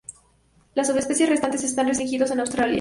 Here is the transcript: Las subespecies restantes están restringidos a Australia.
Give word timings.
Las 0.73 0.87
subespecies 0.87 1.29
restantes 1.29 1.63
están 1.63 1.87
restringidos 1.87 2.31
a 2.31 2.39
Australia. 2.41 2.69